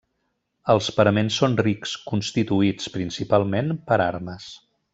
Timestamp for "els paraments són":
0.73-1.53